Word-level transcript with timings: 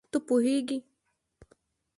ته 0.11 0.17
پوهېږې 0.27 0.77